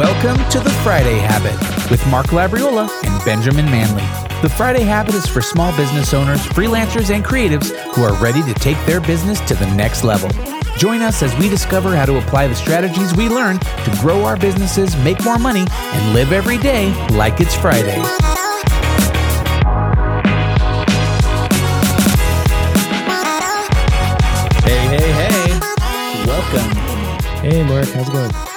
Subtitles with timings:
[0.00, 4.00] Welcome to the Friday Habit with Mark Labriola and Benjamin Manley.
[4.40, 8.54] The Friday Habit is for small business owners, freelancers, and creatives who are ready to
[8.54, 10.30] take their business to the next level.
[10.78, 14.38] Join us as we discover how to apply the strategies we learn to grow our
[14.38, 18.00] businesses, make more money, and live every day like it's Friday.
[24.64, 25.60] Hey, hey, hey.
[26.26, 26.70] Welcome.
[27.42, 28.49] Hey, Mark, how's it going?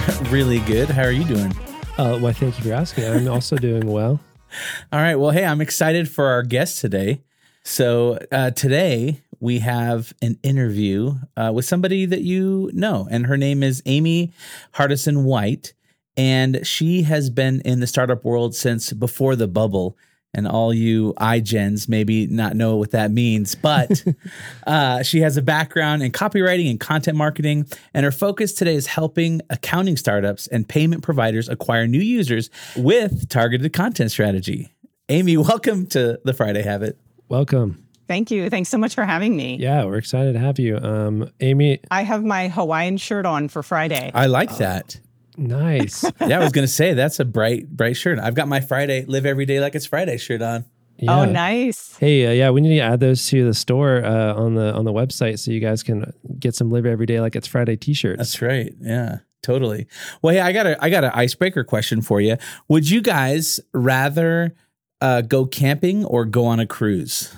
[0.30, 0.88] Really good.
[0.88, 1.52] How are you doing?
[1.98, 3.04] Uh, well, thank you for asking.
[3.04, 4.20] I'm also doing well.
[4.92, 5.16] All right.
[5.16, 7.22] Well, hey, I'm excited for our guest today.
[7.64, 13.36] So, uh, today we have an interview uh, with somebody that you know, and her
[13.36, 14.32] name is Amy
[14.74, 15.72] Hardison White.
[16.16, 19.96] And she has been in the startup world since before the bubble.
[20.32, 24.04] And all you iGens maybe not know what that means, but
[24.66, 27.66] uh, she has a background in copywriting and content marketing.
[27.94, 33.28] And her focus today is helping accounting startups and payment providers acquire new users with
[33.28, 34.72] targeted content strategy.
[35.08, 36.96] Amy, welcome to the Friday Habit.
[37.28, 37.84] Welcome.
[38.06, 38.50] Thank you.
[38.50, 39.56] Thanks so much for having me.
[39.56, 40.76] Yeah, we're excited to have you.
[40.78, 44.10] Um, Amy, I have my Hawaiian shirt on for Friday.
[44.14, 44.98] I like that.
[45.36, 46.04] Nice.
[46.26, 48.18] Yeah, I was gonna say that's a bright, bright shirt.
[48.18, 50.64] I've got my Friday live every day like it's Friday shirt on.
[50.98, 51.20] Yeah.
[51.20, 51.96] Oh, nice.
[51.96, 54.84] Hey, uh, yeah, we need to add those to the store uh, on the on
[54.84, 58.18] the website so you guys can get some live every day like it's Friday t-shirts.
[58.18, 58.74] That's right.
[58.80, 59.86] Yeah, totally.
[60.20, 62.36] Well, hey, I got a I got an icebreaker question for you.
[62.68, 64.54] Would you guys rather
[65.00, 67.34] uh, go camping or go on a cruise?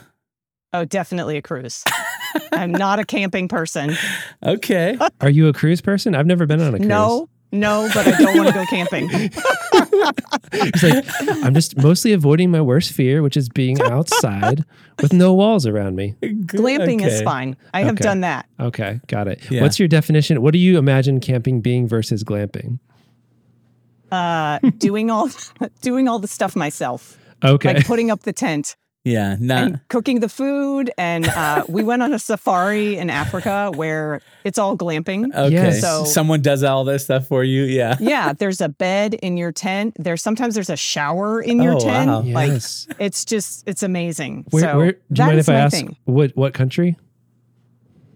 [0.73, 1.85] Oh, definitely a cruise.
[2.51, 3.97] I'm not a camping person.
[4.45, 4.99] Okay.
[5.21, 6.17] Are you a cruise person?
[6.17, 6.89] I've never been on a cruise.
[6.89, 9.09] No, no, but I don't want to go camping.
[10.55, 11.05] It's like
[11.45, 14.65] I'm just mostly avoiding my worst fear, which is being outside
[15.01, 16.15] with no walls around me.
[16.23, 17.57] Glamping is fine.
[17.73, 18.03] I have Okay.
[18.03, 18.47] done that.
[18.61, 19.41] Okay, got it.
[19.51, 19.63] Yeah.
[19.63, 20.43] What's your definition?
[20.43, 22.81] What do you imagine camping being versus glamping?
[24.11, 25.31] Uh, doing all
[25.81, 27.75] doing all the stuff myself, Okay.
[27.75, 29.37] like putting up the tent Yeah.
[29.41, 29.63] Not.
[29.65, 30.91] and cooking the food.
[30.97, 35.35] And uh, we went on a safari in Africa where it's all glamping.
[35.35, 35.53] Okay.
[35.55, 35.81] Yes.
[35.81, 37.63] So- Someone does all this stuff for you.
[37.65, 37.97] Yeah.
[38.01, 39.97] Yeah, there's a bed in your tent.
[39.99, 42.09] There's sometimes there's a shower in your Oh, tent.
[42.11, 42.21] wow.
[42.23, 42.87] Like yes.
[42.99, 44.45] it's just it's amazing.
[44.51, 45.97] Where, so where, do you mind if I ask thing.
[46.05, 46.97] what what country?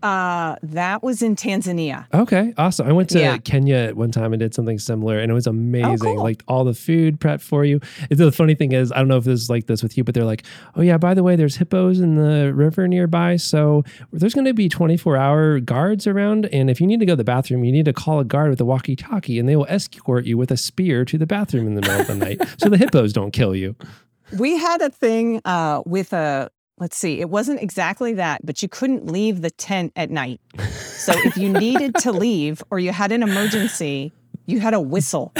[0.06, 2.06] Uh, that was in Tanzania.
[2.14, 2.86] Okay, awesome.
[2.86, 3.38] I went to Yeah.
[3.38, 5.98] Kenya at one time and did something similar, and it was amazing.
[6.14, 6.22] cool.
[6.22, 7.80] Like all the food prepped for you.
[8.10, 10.14] The funny thing is, I don't know if this is like this with you, but
[10.14, 10.44] they're like,
[10.76, 14.54] "Oh yeah, by the way, there's hippos in the river nearby, so there's going to
[14.54, 17.72] be 24 hour guards around, and if you need to go to the bathroom, you
[17.72, 20.56] need to call a guard with a walkie-talkie, and they will escort you with a
[20.56, 23.56] spear to the bathroom in the middle of the night, so the hippos don't kill
[23.56, 23.74] you."
[24.38, 28.68] We had a thing uh with a let's see, it wasn't exactly that, but you
[28.68, 30.40] couldn't leave the tent at night.
[30.74, 34.12] So if you needed to leave or you had an emergency,
[34.46, 35.32] you had a whistle.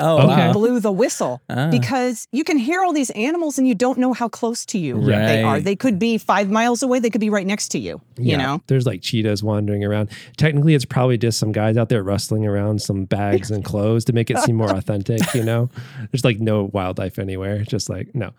[0.00, 0.26] Oh, Okay.
[0.26, 0.52] wow.
[0.52, 1.68] Blew the whistle Ah.
[1.70, 5.00] because you can hear all these animals and you don't know how close to you
[5.04, 5.60] they are.
[5.60, 6.98] They could be five miles away.
[7.00, 8.00] They could be right next to you.
[8.18, 8.62] You know.
[8.66, 10.10] there's like cheetahs wandering around.
[10.36, 14.12] Technically, it's probably just some guys out there rustling around some bags and clothes to
[14.12, 15.20] make it seem more authentic.
[15.34, 15.68] You know,
[16.10, 17.62] there's like no wildlife anywhere.
[17.64, 18.32] Just like no,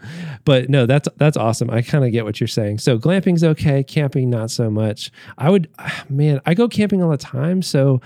[0.45, 1.69] but no, that's that's awesome.
[1.69, 2.79] I kind of get what you're saying.
[2.79, 5.11] So glamping's okay, camping not so much.
[5.37, 5.69] I would,
[6.09, 8.01] man, I go camping all the time, so.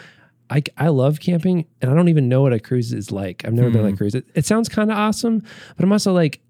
[0.51, 3.45] I, I love camping and I don't even know what a cruise is like.
[3.45, 3.95] I've never been on a hmm.
[3.95, 4.13] cruise.
[4.13, 5.43] It, it sounds kind of awesome,
[5.77, 6.41] but I'm also like,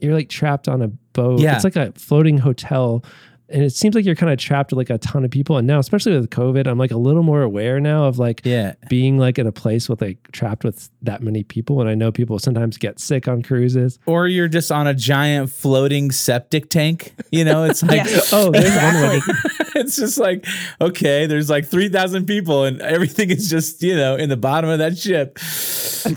[0.00, 1.40] you're like trapped on a boat.
[1.40, 1.54] Yeah.
[1.54, 3.04] It's like a floating hotel.
[3.52, 5.56] And it seems like you're kind of trapped with like a ton of people.
[5.56, 8.74] And now, especially with COVID, I'm like a little more aware now of like Yeah.
[8.88, 11.80] being like in a place with like trapped with that many people.
[11.80, 13.98] And I know people sometimes get sick on cruises.
[14.06, 17.14] Or you're just on a giant floating septic tank.
[17.32, 19.20] You know, it's like, Yes, oh, there's one way
[19.76, 20.44] it's just like,
[20.80, 24.78] okay, there's like 3,000 people and everything is just, you know, in the bottom of
[24.78, 25.38] that ship.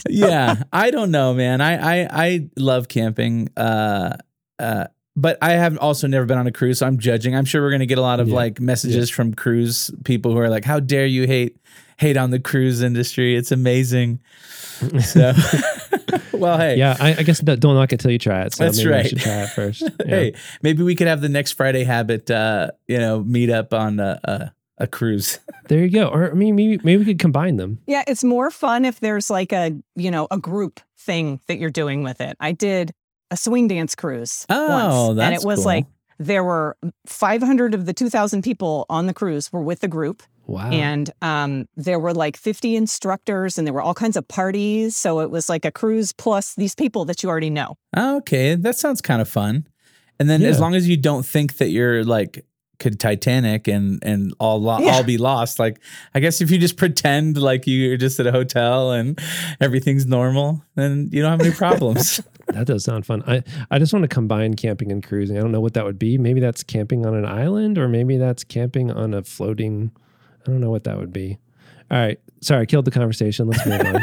[0.09, 0.63] yeah.
[0.71, 1.61] I don't know, man.
[1.61, 3.49] I, I, I love camping.
[3.57, 4.17] Uh,
[4.59, 7.35] uh, but I have also never been on a cruise, so I'm judging.
[7.35, 8.35] I'm sure we're gonna get a lot of Yeah.
[8.35, 11.57] like messages from cruise people who are like, "How dare you hate
[11.97, 13.35] hate on the cruise industry?
[13.35, 14.19] It's amazing."
[15.03, 15.31] So,
[16.33, 18.53] well, hey, Yeah, I, I guess don't don't knock it till you try it.
[18.53, 19.05] So That's maybe right.
[19.05, 19.81] I should try it first.
[19.99, 20.05] Yeah.
[20.07, 23.99] hey, maybe we could have the next Friday habit, uh, you know, meet up on
[24.01, 25.39] a, a, a cruise.
[25.69, 26.07] There you go.
[26.07, 27.79] Or I mean, maybe maybe we could combine them.
[27.87, 31.69] Yeah, it's more fun if there's like a, you know, a group thing that you're
[31.69, 32.35] doing with it.
[32.41, 32.93] I did
[33.33, 35.65] a swing dance cruise Oh, once, and it was cool.
[35.65, 35.85] like
[36.19, 36.77] there were
[37.07, 40.69] 500 of the 2,000 people on the cruise were with the group, Wow.
[40.69, 44.95] and um, there were like 50 instructors, and there were all kinds of parties.
[44.95, 47.75] So it was like a cruise plus these people that you already know.
[47.97, 49.67] Okay, that sounds kind of fun.
[50.19, 52.45] And then as long as you don't think that you're like
[52.79, 54.91] could Titanic and and all lo- Yeah.
[54.93, 55.59] all be lost.
[55.59, 55.79] Like
[56.15, 59.19] I guess if you just pretend like you're just at a hotel and
[59.61, 62.21] everything's normal, then you don't have any problems.
[62.47, 63.23] That does sound fun.
[63.25, 63.41] I,
[63.71, 65.37] I just want to combine camping and cruising.
[65.37, 66.17] I don't know what that would be.
[66.17, 69.91] Maybe that's camping on an island, or maybe that's camping on a floating.
[70.45, 71.37] I don't know what that would be.
[71.93, 72.19] All right.
[72.41, 73.45] Sorry, I killed the conversation.
[73.47, 73.97] Let's move on.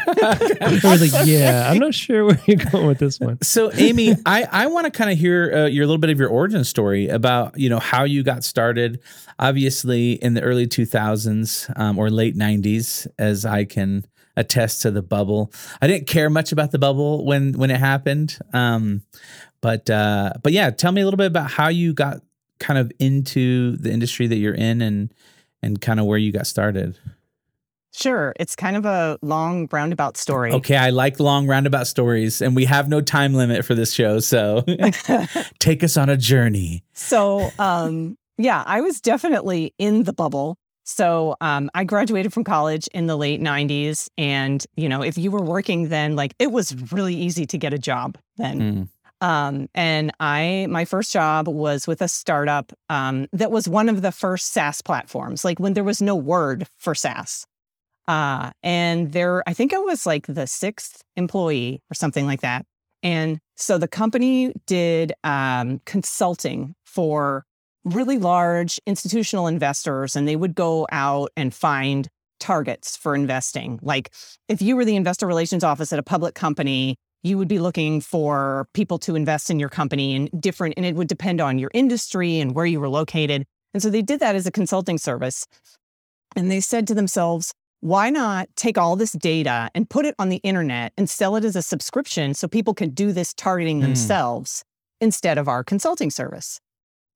[0.63, 3.43] I was like, yeah, I'm not sure where you're going with this one.
[3.43, 6.29] so Amy, I, I want to kind of hear uh, your little bit of your
[6.29, 9.01] origin story about you know how you got started.
[9.41, 14.07] Obviously, in the early 2000s um, or late 90s, as I can
[14.37, 15.53] attest to the bubble.
[15.83, 19.03] I didn't care much about the bubble when when it happened, um,
[19.61, 22.23] but uh, but yeah, tell me a little bit about how you got
[22.61, 25.13] kind of into the industry that you're in and
[25.61, 26.97] and kind of where you got started.
[27.93, 28.33] Sure.
[28.39, 30.53] It's kind of a long roundabout story.
[30.53, 34.21] Okay, I like long roundabout stories, and we have no time limit for this show,
[34.21, 34.65] so
[35.59, 36.85] take us on a journey.
[36.93, 40.57] so, um, yeah, I was definitely in the bubble.
[40.85, 44.09] So, um, I graduated from college in the late 90s.
[44.17, 47.75] And, you know, if you were working then, like it was really easy to get
[47.75, 48.61] a job then.
[48.61, 48.89] Mm.
[49.21, 54.03] Um, and I, my first job was with a startup um, that was one of
[54.03, 57.47] the first SaaS platforms, like when there was no word for SaaS.
[58.09, 62.67] Uh, and there, I think I was like the sixth employee or something like that.
[63.03, 67.45] And so the company did um, consulting for
[67.85, 72.09] really large institutional investors, and they would go out and find
[72.41, 73.79] targets for investing.
[73.83, 74.13] Like
[74.49, 78.01] if you were the investor relations office at a public company, you would be looking
[78.01, 81.71] for people to invest in your company and different, and it would depend on your
[81.75, 83.47] industry and where you were located.
[83.73, 85.47] And so they did that as a consulting service.
[86.35, 90.29] And they said to themselves, why not take all this data and put it on
[90.29, 93.83] the internet and sell it as a subscription so people can do this targeting Hmm.
[93.83, 94.65] themselves
[95.01, 96.61] instead of our consulting service?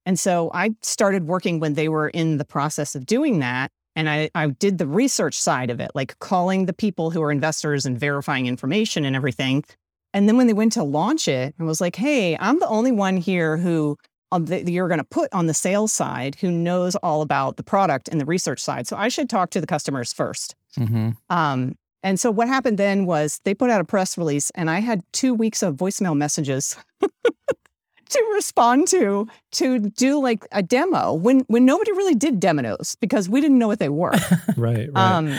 [0.07, 3.71] And so I started working when they were in the process of doing that.
[3.97, 7.31] And I, I did the research side of it, like calling the people who are
[7.31, 9.65] investors and verifying information and everything.
[10.13, 12.93] And then when they went to launch it, I was like, hey, I'm the only
[12.93, 13.97] one here who
[14.39, 18.09] that you're going to put on the sales side who knows all about the product
[18.09, 18.87] and the research side.
[18.87, 20.55] So I should talk to the customers first.
[20.79, 21.11] Mm-hmm.
[21.31, 24.81] Um, and so what happened then was they put out a press release, and I
[24.81, 31.41] had two weeks of voicemail messages to respond to to do like a demo when
[31.49, 34.13] when nobody really did demos because we didn't know what they were.
[34.57, 34.97] Right, right.
[34.97, 35.35] Um,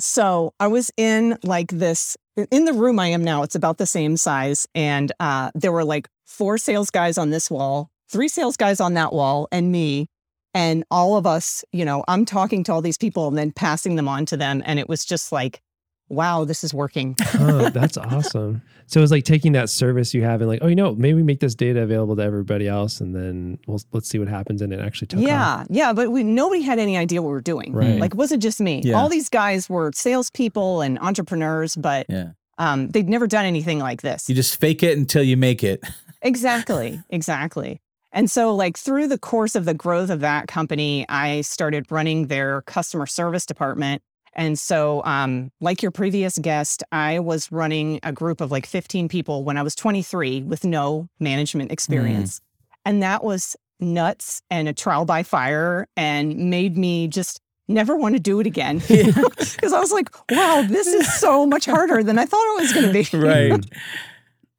[0.00, 2.16] so I was in like this
[2.50, 3.44] in the room I am now.
[3.44, 7.50] It's about the same size, and uh, there were like four sales guys on this
[7.50, 10.08] wall, three sales guys on that wall, and me.
[10.54, 13.96] And all of us, you know, I'm talking to all these people and then passing
[13.96, 15.60] them on to them, and it was just like,
[16.08, 17.14] wow, this is working.
[17.38, 18.62] oh, that's awesome.
[18.86, 21.22] So it's like taking that service you have and like, oh, you know, maybe we
[21.24, 24.72] make this data available to everybody else, and then we'll let's see what happens, and
[24.72, 25.26] it actually took off.
[25.26, 27.74] yeah, yeah, but we nobody had any idea what we were doing.
[27.74, 27.98] Right.
[28.00, 28.80] Like, it wasn't just me.
[28.82, 28.94] Yeah.
[28.94, 32.30] All these guys were salespeople and entrepreneurs, but Yeah.
[32.56, 34.26] um, they'd never done anything like this.
[34.28, 35.84] You just fake it until you make it.
[36.22, 37.80] Exactly, exactly.
[38.16, 42.28] And so, like, through the course of the growth of that company, I started running
[42.28, 44.00] their customer service department.
[44.32, 49.10] And so, um, like your previous guest, I was running a group of like 15
[49.10, 52.40] people when I was 23 with no management experience.
[52.86, 58.14] And that was nuts and a trial by fire and made me just never want
[58.14, 58.80] to do it again.
[58.88, 62.72] Because I was like, wow, this is so much harder than I thought it was
[62.72, 63.16] going to be.
[63.16, 63.64] right.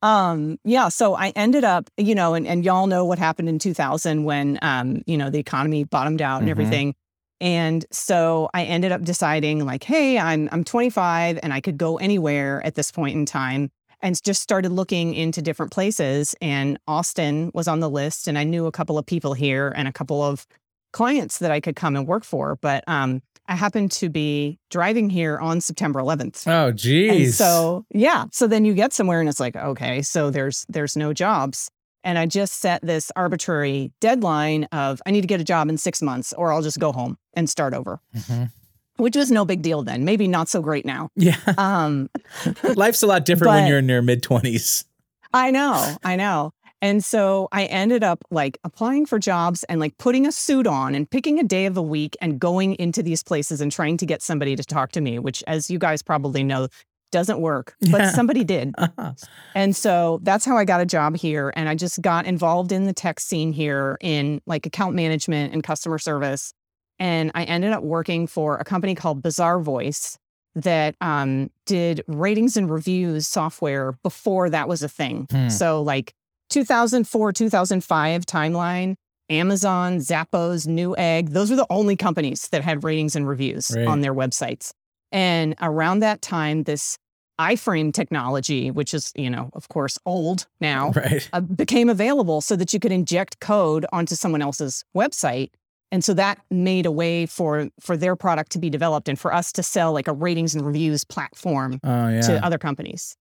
[0.07, 3.59] Um, yeah, so I ended up, you know, and, and y'all know what happened in
[3.59, 6.51] 2000 when, um, you know, the economy bottomed out and Mhm.
[6.51, 6.95] everything.
[7.41, 11.97] And so I ended up deciding like, hey, I'm I'm 25 and I could go
[11.97, 13.69] anywhere at this point in time
[14.01, 18.45] and just started looking into different places and Austin was on the list and I
[18.45, 20.47] knew a couple of people here and a couple of
[20.93, 25.09] clients that I could come and work for, but um I happened to be driving
[25.09, 26.47] here on September 11th.
[26.47, 27.37] Oh, And geez.
[27.37, 31.13] so yeah, so then you get somewhere and it's like, okay, so there's there's no
[31.13, 31.69] jobs.
[32.03, 35.77] And I just set this arbitrary deadline of I need to get a job in
[35.77, 37.99] six months or I'll just go home and start over.
[38.15, 38.51] Mhm.
[38.97, 40.05] Which was no big deal then.
[40.05, 41.09] Maybe not so great now.
[41.15, 42.09] yeah, Um,
[42.75, 44.85] life's a lot different when you're in your mid twenties.
[45.33, 46.53] I know, I know.
[46.81, 50.93] And so I ended up like applying for jobs and like putting a suit on
[50.93, 54.05] and picking a day of the week and going into these places and trying to
[54.05, 56.67] get somebody to talk to me, which, as you guys probably know,
[57.11, 57.75] doesn't work.
[57.91, 58.11] But Yeah.
[58.11, 58.75] somebody did.
[59.55, 61.51] And so that's how I got a job here.
[61.55, 65.63] And I just got involved in the tech scene here in like account management and
[65.63, 66.53] customer service.
[66.99, 70.17] And I ended up working for a company called Bazaarvoice
[70.55, 75.27] that um, did ratings and reviews software before that was a thing.
[75.31, 75.49] Hmm.
[75.49, 76.13] So, like
[76.49, 78.95] 2004, 2005 timeline,
[79.29, 81.29] Amazon, Zappos, Newegg.
[81.29, 83.87] Those were the only companies that had ratings and reviews Right.
[83.87, 84.71] on their websites.
[85.11, 86.97] And around that time, this
[87.39, 91.29] iframe technology, which is, you know, of course, old now, Right.
[91.33, 95.49] uh, became available so that you could inject code onto someone else's website
[95.89, 99.33] and so that made a way for for their product to be developed and for
[99.33, 102.19] us to sell like a ratings and reviews platform Oh yeah.
[102.21, 103.15] to other companies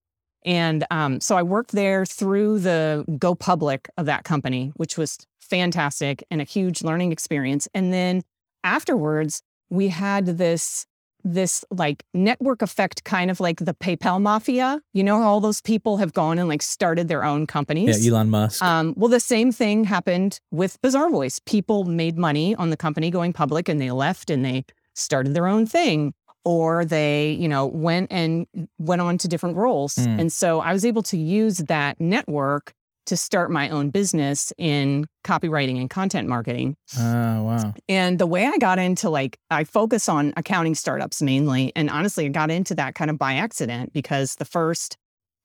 [0.47, 5.19] and um, so i worked there through the go public of that company which was
[5.41, 8.23] fantastic and a huge learning experience and then
[8.65, 10.87] afterwards we had this
[11.26, 15.97] this like network effect kind of like the paypal mafia you know all those people
[15.97, 18.62] have gone and like started their own companies yeah, Elon Musk.
[18.62, 21.45] um, well, the same thing happened with Bazaarvoice.
[21.45, 25.49] People made money on the company going public and they left and they started their
[25.49, 26.15] own thing
[26.47, 28.47] or they, you know, went and
[28.79, 29.97] went on to different roles.
[29.97, 30.21] Mm.
[30.21, 32.73] And so I was able to use that network
[33.07, 36.76] to start my own business in copywriting and content marketing.
[36.97, 37.75] oh wow.
[37.88, 41.73] And the way I got into like, I focus on accounting startups mainly.
[41.75, 44.97] And honestly, I got into that kind of by accident because the first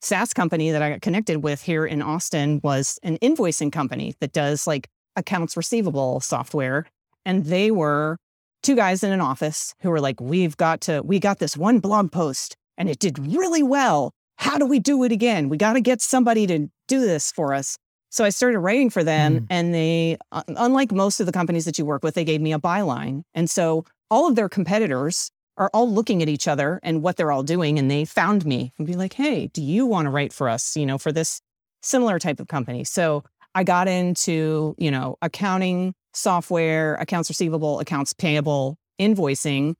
[0.03, 4.33] SaaS company that I got connected with here in Austin was an invoicing company that
[4.33, 6.85] does like accounts receivable software.
[7.25, 8.17] And they were
[8.61, 11.79] two guys in an office who were like, we've got to, we got this one
[11.79, 14.11] blog post and it did really well.
[14.37, 15.49] How do we do it again?
[15.49, 17.77] We got to get somebody to do this for us.
[18.09, 19.47] So I started writing for them, Mm.
[19.49, 22.51] and they, uh, unlike most of the companies that you work with, they gave me
[22.51, 23.23] a byline.
[23.33, 27.31] And so all of their competitors are all looking at each other and what they're
[27.31, 30.33] all doing, and they found me and be like, "Hey, do you want to write
[30.33, 30.75] for us?
[30.75, 31.39] You know, for this
[31.81, 33.23] similar type of company?" So
[33.55, 39.75] I got into you know accounting software, accounts receivable, accounts payable, invoicing,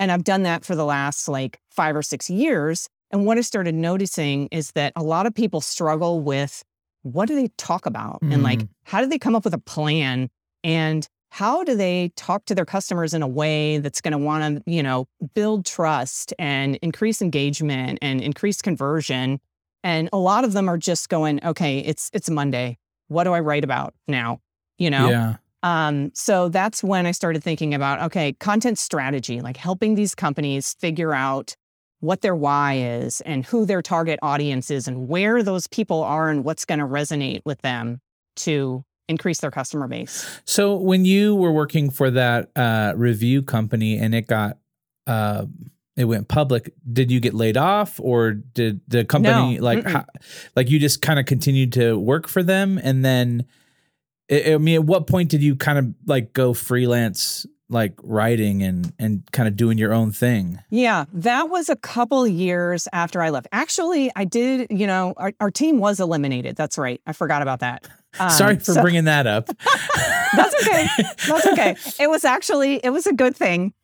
[0.00, 2.88] and I've done that for the last like five or six years.
[3.10, 6.62] And what I started noticing is that a lot of people struggle with
[7.02, 8.68] what do they talk about and like Mm.
[8.84, 10.28] how do they come up with a plan
[10.64, 14.56] and how do they talk to their customers in a way that's going to want
[14.56, 19.40] to you know build trust and increase engagement and increase conversion
[19.84, 23.40] and a lot of them are just going okay it's it's monday what do i
[23.40, 24.40] write about now
[24.76, 25.36] you know Yeah.
[25.62, 30.74] Um, so that's when I started thinking about okay, content strategy, like helping these companies
[30.78, 31.56] figure out
[32.00, 36.30] what their why is and who their target audience is and where those people are
[36.30, 38.00] and what's going to resonate with them
[38.36, 40.40] to increase their customer base.
[40.44, 44.58] So when you were working for that uh, review company and it got
[45.08, 45.46] uh,
[45.96, 49.64] it went public, did you get laid off or did the company No.
[49.64, 50.04] like how,
[50.54, 53.44] like you just kind of continued to work for them and then
[54.30, 58.92] I mean at what point did you kind of like go freelance like writing and
[58.98, 60.58] and kind of doing your own thing?
[60.70, 63.46] Yeah, that was a couple years after I left.
[63.52, 66.56] Actually, I did, you know, our, our team was eliminated.
[66.56, 67.00] That's right.
[67.06, 67.86] I forgot about that.
[68.18, 69.48] Um, Sorry for so- bringing that up.
[70.34, 70.86] That's okay.
[71.28, 71.76] That's okay.
[72.00, 73.74] It was actually it was a good thing.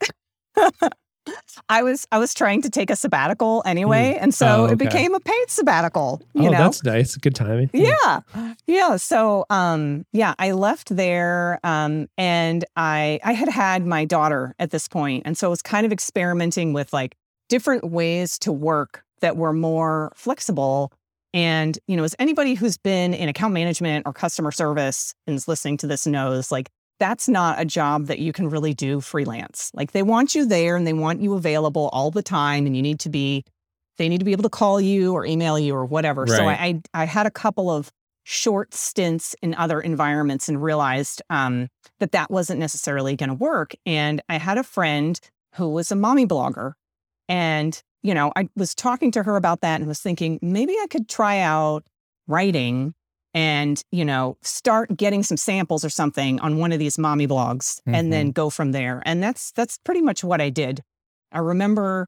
[1.69, 5.15] I was I was trying to take a sabbatical anyway, and so Oh, it became
[5.15, 6.21] a paid sabbatical.
[6.35, 7.17] You oh, know, that's nice.
[7.17, 7.71] Good timing.
[7.73, 8.21] yeah,
[8.67, 8.97] yeah.
[8.97, 14.71] So um, yeah, I left there, um, and I I had had my daughter at
[14.71, 17.17] this point, and so I was kind of experimenting with like
[17.49, 20.93] different ways to work that were more flexible.
[21.33, 25.49] And you know, as anybody who's been in account management or customer service and is
[25.49, 29.71] listening to this knows, like that's not a job that you can really do freelance.
[29.75, 32.83] Like they want you there and they want you available all the time, and you
[32.83, 33.45] need to be
[33.97, 36.27] they need to be able to call you or email you or whatever.
[36.27, 37.91] So I, I I had a couple of
[38.25, 41.69] short stints in other environments and realized um,
[42.01, 43.75] that that wasn't necessarily going to work.
[43.85, 45.21] And I had a friend
[45.55, 46.73] who was a mommy blogger,
[47.29, 50.87] and you know I was talking to her about that and was thinking maybe I
[50.89, 51.85] could try out
[52.27, 52.95] writing
[53.35, 57.81] and you know start getting some samples or something on one of these mommy blogs
[57.87, 60.83] and then go from there and that's that's pretty much what i did
[61.33, 62.07] i remember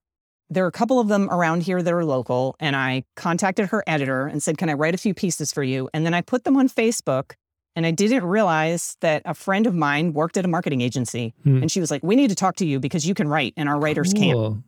[0.49, 3.83] there are a couple of them around here that are local and i contacted her
[3.87, 6.45] editor and said can i write a few pieces for you and then i put
[6.45, 7.33] them on facebook
[7.75, 11.62] and i didn't realize that a friend of mine worked at a marketing agency Hmm.
[11.62, 13.68] and she was like we need to talk to you because you can write and
[13.68, 14.62] our writers can't Cool.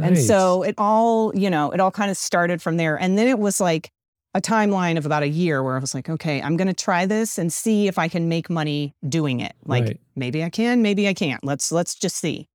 [0.00, 2.96] and so it all, you know, it all kind of started from there.
[3.00, 3.90] And then it was like
[4.34, 7.06] a timeline of about a year where I was like, okay, I'm going to try
[7.06, 9.54] this and see if I can make money doing it.
[9.64, 10.00] Like Right.
[10.16, 11.44] maybe I can, maybe I can't.
[11.44, 12.48] Let's let's just see.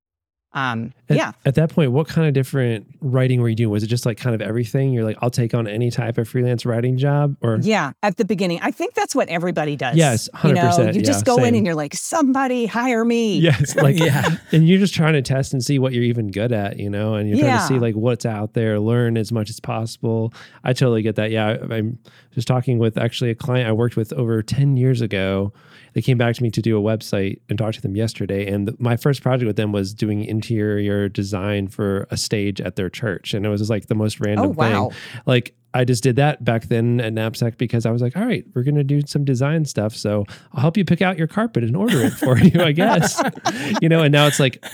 [0.52, 1.32] Um, At, yeah.
[1.44, 3.70] At that point, what kind of different writing were you doing?
[3.70, 4.92] Was it just like kind of everything?
[4.92, 8.24] You're like, I'll take on any type of freelance writing job, or Yeah, at the
[8.24, 9.96] beginning, I think that's what everybody does.
[9.96, 13.38] Yes, you know, 100%, you just yeah, go in and you're like, somebody hire me.
[13.38, 14.36] yes, like yeah.
[14.50, 17.14] and you're just trying to test and see what you're even good at, you know,
[17.14, 20.34] and you're trying to see like what's out there, learn as much as possible.
[20.64, 21.30] I totally get that.
[21.30, 21.98] Yeah, I, I'm
[22.32, 25.52] just talking with actually a client I worked with over 10 years ago.
[25.94, 28.50] They came back to me to do a website and talked to them yesterday.
[28.50, 32.88] And my first project with them was doing interior design for a stage at their
[32.90, 33.34] church.
[33.34, 34.88] And it was just like the most random Oh, wow.
[34.90, 34.98] thing.
[35.26, 38.44] Like I just did that back then at Knapsack because I was like, all right,
[38.54, 39.94] we're going to do some design stuff.
[39.94, 43.22] So I'll help you pick out your carpet and order it for you, I guess.
[43.80, 44.64] you know, and now it's like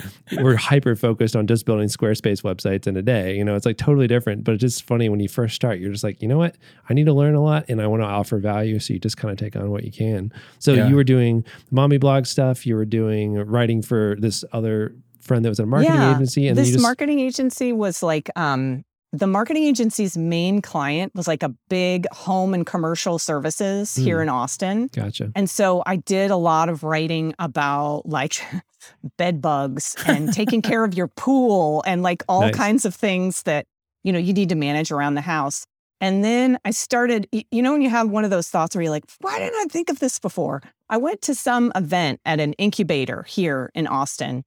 [0.41, 3.37] we're hyper focused on just building Squarespace websites in a day.
[3.37, 5.93] You know, it's like totally different, but it's just funny when you first start, you're
[5.93, 6.57] just like, you know what?
[6.88, 8.79] I need to learn a lot and I want to offer value.
[8.79, 10.33] So you just kind of take on what you can.
[10.59, 10.88] So Yeah.
[10.88, 15.50] you were doing mommy blog stuff, you were doing writing for this other friend that
[15.50, 16.49] was at a marketing Yeah, agency.
[16.49, 18.85] And this just, marketing agency was like um
[19.18, 24.23] the marketing agency's main client was like a big home and commercial services here Hmm.
[24.25, 24.87] in Austin.
[24.92, 25.32] gotcha.
[25.35, 28.37] And so I did a lot of writing about like
[29.18, 32.54] bed bugs and taking care of your pool and like all Nice.
[32.54, 33.66] kinds of things that
[34.04, 35.66] you know you need to manage around the house.
[36.00, 38.90] And then I started, you know, when you have one of those thoughts where you're
[38.90, 40.61] like, why didn't I think of this before?
[40.90, 44.44] I went to some event at an incubator here in Austin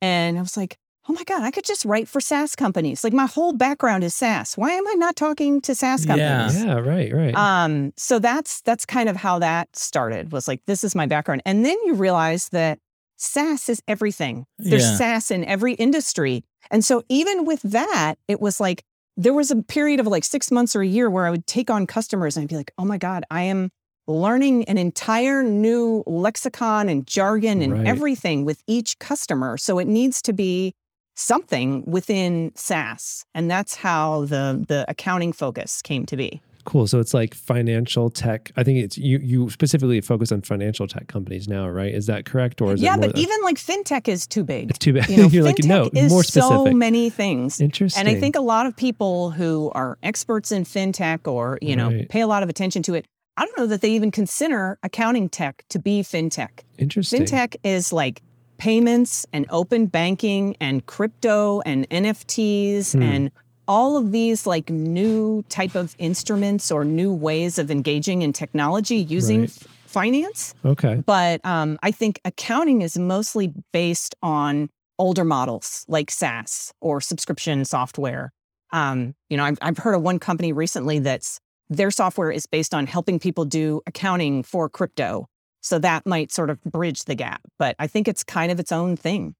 [0.00, 3.04] and I was like, oh my God, I could just write for SaaS companies.
[3.04, 4.56] Like my whole background is SaaS.
[4.56, 6.16] Why am I not talking to SaaS Yeah.
[6.16, 6.64] companies?
[6.64, 7.34] Yeah, right, right.
[7.34, 10.32] Um, so that's that's kind of how that started.
[10.32, 12.78] Was like this is my background, and then you realize that
[13.16, 14.46] SaaS is everything.
[14.58, 14.96] There's Yeah.
[14.96, 18.82] SaaS in every industry, and so even with that, it was like
[19.16, 21.70] there was a period of like six months or a year where I would take
[21.70, 23.70] on customers and I'd be like, oh my god, I am
[24.06, 27.86] learning an entire new lexicon and jargon and Right.
[27.86, 29.56] everything with each customer.
[29.56, 30.74] So it needs to be
[31.16, 36.40] something within SaaS, and that's how the the accounting focus came to be.
[36.64, 36.88] Cool.
[36.88, 38.50] So it's like financial tech.
[38.56, 39.18] I think it's you.
[39.18, 41.94] You specifically focus on financial tech companies now, right?
[41.94, 44.70] Is that correct, or is yeah, but even like fintech is too big.
[44.70, 45.08] it's too big.
[45.08, 47.60] You know, You're like no, is more so many things.
[47.60, 48.00] Interesting.
[48.00, 51.86] And I think a lot of people who are experts in fintech or, you know,
[51.88, 52.08] Right.
[52.08, 53.06] pay a lot of attention to it,
[53.36, 56.64] I don't know that they even consider accounting tech to be fintech.
[56.78, 57.22] interesting.
[57.22, 58.22] Fintech is like
[58.58, 63.02] payments and open banking and crypto and NFTs Hmm.
[63.02, 63.30] and
[63.68, 68.96] all of these like new type of instruments or new ways of engaging in technology
[68.96, 69.50] using Right.
[69.86, 70.54] finance.
[70.64, 71.02] Okay.
[71.04, 77.64] But um, I think accounting is mostly based on older models like SaaS or subscription
[77.64, 78.32] software.
[78.72, 82.72] Um, you know, I've, I've heard of one company recently that's their software is based
[82.72, 85.26] on helping people do accounting for crypto.
[85.66, 87.42] So that might sort of bridge the gap.
[87.58, 89.34] But I think it's kind of its own thing.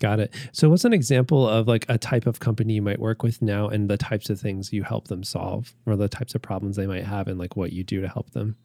[0.00, 0.34] Got it.
[0.52, 3.68] So what's an example of like a type of company you might work with now
[3.68, 6.86] and the types of things you help them solve or the types of problems they
[6.86, 8.56] might have and like what you do to help them?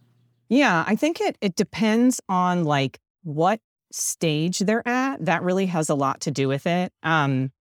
[0.50, 3.60] Yeah, I think it it depends on like what
[3.91, 5.24] stage they're at.
[5.26, 6.91] That really has a lot to do with it.
[7.04, 7.52] Um,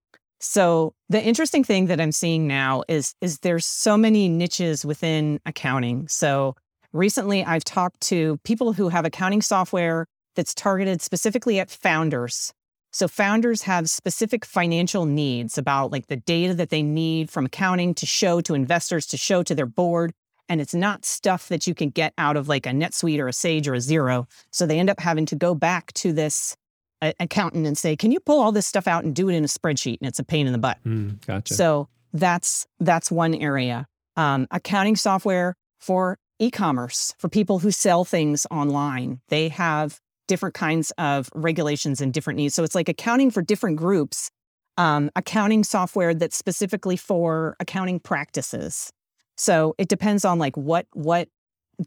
[0.41, 5.41] so the interesting thing that I'm seeing now is is there's so many niches within
[5.45, 6.09] accounting.
[6.09, 6.57] So
[6.95, 12.53] recently I've talked to people who have accounting software that's targeted specifically at founders.
[12.93, 17.93] So founders have specific financial needs about like the data that they need from accounting
[17.95, 20.13] to show to investors, to show to their board.
[20.49, 23.33] And it's not stuff that you can get out of like a NetSuite or a
[23.33, 24.29] Sage or a Xero.
[24.53, 26.57] So they end up having to go back to this
[27.03, 29.43] uh, accountant and say, "Can you pull all this stuff out and do it in
[29.43, 30.79] a spreadsheet?" And it's a pain in the butt.
[30.87, 31.55] Mm, gotcha.
[31.55, 33.87] So that's that's one area.
[34.17, 39.21] Um, accounting software for e-commerce for people who sell things online.
[39.29, 42.55] They have different kinds of regulations and different needs.
[42.55, 44.31] So it's like accounting for different groups.
[44.77, 48.91] Um, accounting software that's specifically for accounting practices.
[49.37, 51.29] So it depends on like what what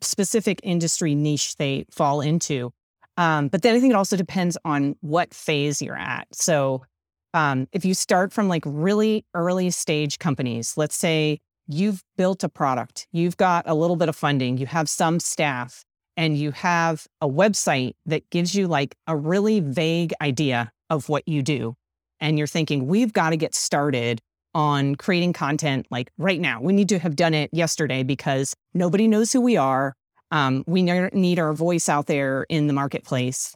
[0.01, 2.71] specific industry niche they fall into.
[3.17, 6.27] Um, but then I think it also depends on what phase you're at.
[6.33, 6.83] So
[7.33, 12.49] um, if you start from like really early stage companies, let's say you've built a
[12.49, 15.84] product, you've got a little bit of funding, you have some staff,
[16.15, 21.27] and you have a website that gives you like a really vague idea of what
[21.27, 21.75] you do.
[22.19, 24.19] And you're thinking, we've got to get started
[24.56, 26.60] on creating content like right now.
[26.60, 29.93] We need to have done it yesterday because nobody knows who we are.
[30.32, 33.56] Um, we ne- need our voice out there in the marketplace.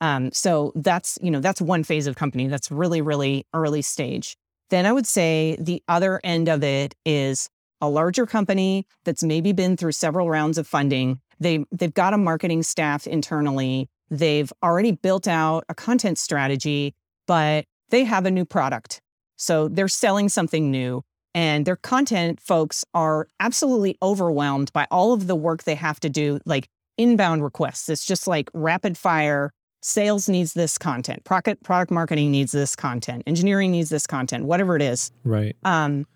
[0.00, 4.36] Um, so that's you know that's one phase of company that's really really early stage.
[4.70, 7.48] Then I would say the other end of it is
[7.80, 11.20] a larger company that's maybe been through several rounds of funding.
[11.40, 13.88] They they've got a marketing staff internally.
[14.10, 16.94] They've already built out a content strategy,
[17.26, 19.00] but they have a new product.
[19.36, 21.04] So they're selling something new
[21.34, 26.10] and their content folks are absolutely overwhelmed by all of the work they have to
[26.10, 27.88] do like inbound requests.
[27.88, 33.22] It's just like rapid fire sales needs this content, product product marketing needs this content,
[33.26, 35.10] engineering needs this content, whatever it is.
[35.24, 35.56] right.
[35.64, 36.06] Um,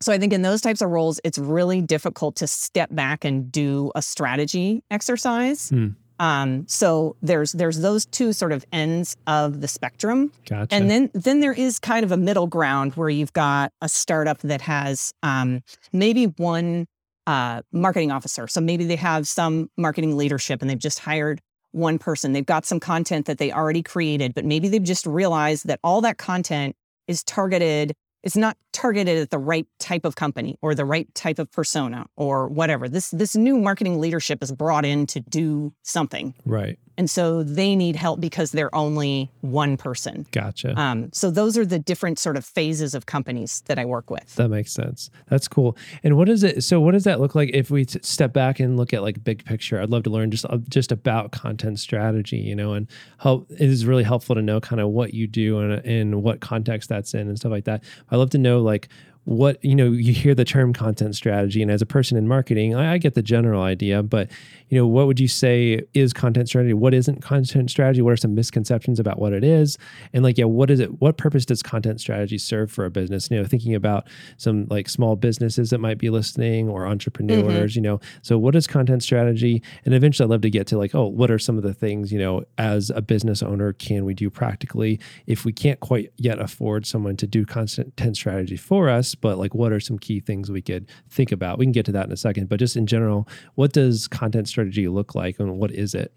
[0.00, 3.52] so I think in those types of roles, it's really difficult to step back and
[3.52, 5.70] do a strategy exercise.
[5.70, 5.90] Hmm.
[6.18, 10.32] Um, so there's there's those two sort of ends of the spectrum.
[10.48, 10.74] Gotcha.
[10.74, 14.38] And then then there is kind of a middle ground where you've got a startup
[14.42, 15.62] that has um,
[15.92, 16.86] maybe one
[17.26, 18.46] uh, marketing officer.
[18.48, 21.40] So maybe they have some marketing leadership and they've just hired
[21.72, 22.32] one person.
[22.32, 26.00] They've got some content that they already created, but maybe they've just realized that all
[26.02, 26.76] that content
[27.08, 31.38] is targeted it's not targeted at the right type of company or the right type
[31.38, 32.88] of persona or whatever.
[32.88, 36.34] This this new marketing leadership is brought in to do something.
[36.44, 36.78] right.
[36.98, 40.26] And so they need help because they're only one person.
[40.30, 40.78] Gotcha.
[40.78, 44.34] Um, so those are the different sort of phases of companies that I work with.
[44.34, 45.10] That makes sense.
[45.28, 45.76] That's cool.
[46.04, 46.62] And what is it?
[46.64, 49.24] So, what does that look like if we t- step back and look at like
[49.24, 49.80] big picture?
[49.80, 52.86] I'd love to learn just uh, just about content strategy, you know, and
[53.18, 56.40] how it is really helpful to know kind of what you do and and what
[56.40, 57.82] context that's in and stuff like that.
[58.10, 58.88] I love to know like
[59.24, 62.74] what you know you hear the term content strategy and as a person in marketing
[62.74, 64.30] I, I get the general idea but
[64.68, 66.72] you know what would you say is content strategy?
[66.72, 68.00] What isn't content strategy?
[68.00, 69.76] What are some misconceptions about what it is?
[70.12, 73.30] And like yeah what is it what purpose does content strategy serve for a business?
[73.30, 74.08] You know thinking about
[74.38, 76.92] some like small businesses that might be listening or mm-hmm.
[76.92, 78.00] entrepreneurs you know.
[78.22, 79.62] So what is content strategy?
[79.84, 82.12] And eventually i'd love to get to like oh what are some of the things
[82.12, 86.40] you know as a business owner can we do practically if we can't quite yet
[86.40, 90.50] afford someone to do content strategy for us but like what are some key things
[90.50, 92.86] we could think about we can get to that in a second but just in
[92.86, 96.12] general what does content strategy look like and what is it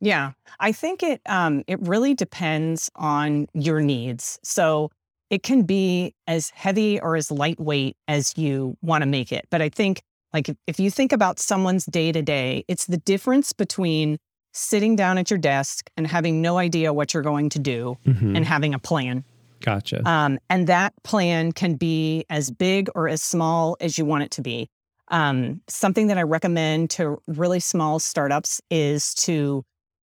[0.00, 4.40] Yeah, I think it um, it really depends on your needs.
[4.42, 4.90] So
[5.30, 9.46] it can be as heavy or as lightweight as you want to make it.
[9.48, 10.02] But I think
[10.34, 14.18] like if, if you think about someone's day to day, it's the difference between
[14.52, 18.36] sitting down at your desk and having no idea what you're going to do Mhm.
[18.36, 19.24] and having a plan.
[19.62, 24.24] Gotcha Um, and that plan can be as big or as small as you want
[24.24, 24.68] it to be.
[25.08, 29.62] Um, something that I recommend to really small startups is to,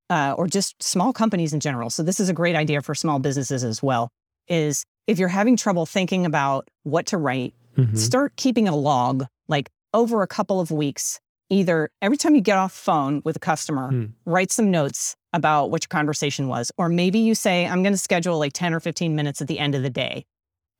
[0.10, 1.90] uh, or just small companies in general.
[1.90, 4.10] So this is a great idea for small businesses as well.
[4.48, 7.98] Is if you're having trouble thinking about what to write, Mhm.
[7.98, 11.20] start keeping a log like over a couple of weeks.
[11.50, 14.06] Either every time you get off phone with a customer, Hmm.
[14.26, 16.72] write some notes about what your conversation was.
[16.78, 19.60] Or maybe you say, I'm going to schedule like 10 or 15 minutes at the
[19.60, 20.26] end of the day.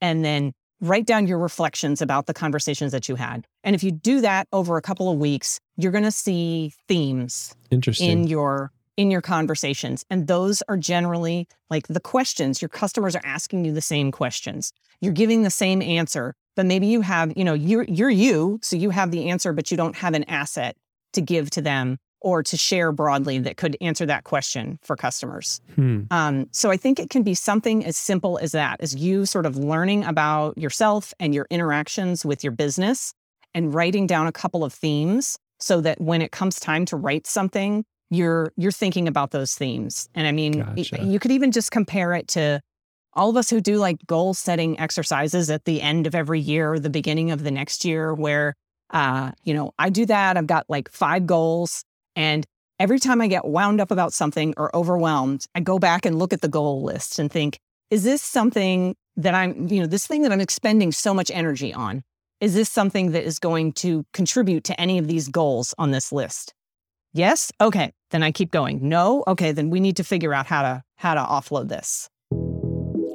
[0.02, 3.46] And then write down your reflections about the conversations that you had.
[3.64, 7.54] And if you do that over a couple of weeks, you're going to see themes
[7.72, 13.16] interesting in your in your conversations and those are generally like the questions your customers
[13.16, 17.32] are asking you the same questions you're giving the same answer but maybe you have
[17.38, 20.26] you know you're you're you so you have the answer but you don't have an
[20.26, 20.76] asset
[21.14, 25.62] to give to them or to share broadly that could answer that question for customers
[25.76, 26.02] Hmm.
[26.12, 29.46] um, so I think it can be something as simple as that, as you sort
[29.46, 33.14] of learning about yourself and your interactions with your business
[33.56, 37.26] and writing down a couple of themes so that when it comes time to write
[37.26, 40.10] something, you're you're thinking about those themes.
[40.14, 41.04] And I mean, Gotcha.
[41.06, 42.60] you could even just compare it to
[43.20, 46.74] all of us who do like goal setting exercises at the end of every year
[46.74, 48.56] or the beginning of the next year where
[48.92, 50.38] uh, you know, I do that.
[50.38, 51.84] I've got like five goals
[52.16, 52.46] and
[52.80, 56.34] every time I get wound up about something or overwhelmed, I go back and look
[56.34, 57.60] at the goal list and think,
[57.92, 61.74] is this something that I'm, you know, this thing that I'm expending so much energy
[61.74, 62.04] on?
[62.40, 66.12] Is this something that is going to contribute to any of these goals on this
[66.12, 66.54] list?
[67.14, 67.52] Yes.
[67.60, 67.92] Okay.
[68.12, 68.88] Then I keep going.
[68.88, 69.24] No.
[69.28, 69.52] Okay.
[69.52, 72.10] Then we need to figure out how to how to offload this.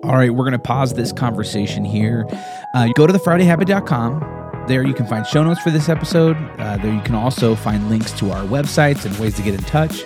[0.05, 2.27] All right, we're going to pause this conversation here.
[2.75, 4.67] Uh, go to thefridayhabit.com.
[4.69, 6.37] There you can find show notes for this episode.
[6.59, 9.63] Uh, there you can also find links to our websites and ways to get in
[9.63, 10.05] touch.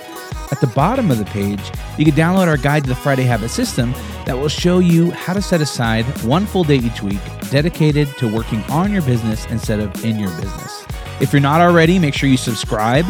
[0.53, 1.61] At the bottom of the page,
[1.99, 3.93] you can download our guide to the Friday Habit System
[4.25, 8.33] that will show you how to set aside one full day each week dedicated to
[8.33, 10.88] working on your business instead of in your business.
[11.21, 13.07] If you're not already, make sure you subscribe.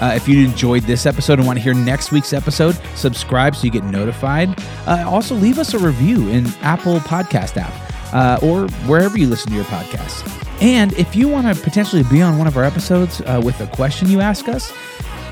[0.00, 3.64] Uh, if you enjoyed this episode and want to hear next week's episode, subscribe so
[3.64, 4.48] you get notified.
[4.86, 9.50] Uh, also, leave us a review in Apple Podcast app uh, or wherever you listen
[9.50, 10.26] to your podcasts.
[10.62, 13.66] And if you want to potentially be on one of our episodes uh, with a
[13.68, 14.72] question you ask us,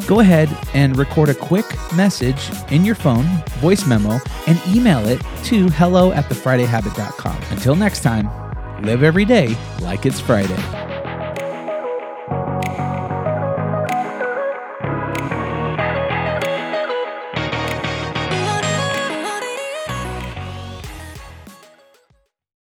[0.06, 3.24] go ahead and record a quick message in your phone,
[3.58, 7.42] voice memo, and email it to hello at thefridayhabit.com.
[7.50, 8.30] Until next time,
[8.82, 10.97] live every day like it's Friday.